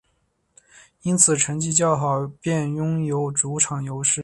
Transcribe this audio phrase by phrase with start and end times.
[1.03, 4.19] 因此成绩较好便拥有主场优势。